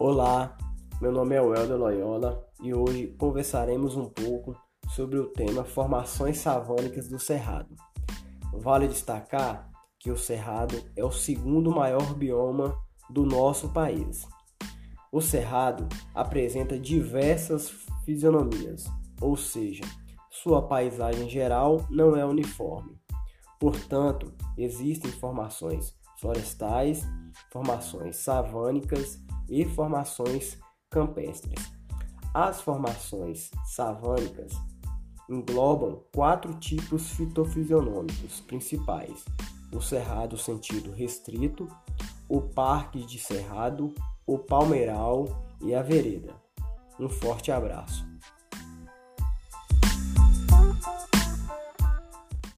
[0.00, 0.56] Olá,
[1.00, 4.54] meu nome é Welder Loyola e hoje conversaremos um pouco
[4.94, 7.74] sobre o tema Formações Savânicas do Cerrado.
[8.52, 9.68] Vale destacar
[9.98, 12.78] que o Cerrado é o segundo maior bioma
[13.10, 14.24] do nosso país.
[15.10, 17.68] O Cerrado apresenta diversas
[18.04, 18.84] fisionomias,
[19.20, 19.82] ou seja,
[20.30, 22.96] sua paisagem geral não é uniforme.
[23.58, 27.04] Portanto, existem formações florestais,
[27.50, 29.18] formações savânicas
[29.48, 30.58] e formações
[30.90, 31.72] campestres.
[32.34, 34.52] As formações savânicas
[35.28, 39.24] englobam quatro tipos fitofisionômicos principais:
[39.72, 41.68] o cerrado sentido restrito,
[42.28, 43.94] o parque de cerrado,
[44.26, 45.26] o palmeiral
[45.60, 46.34] e a vereda.
[46.98, 48.06] Um forte abraço.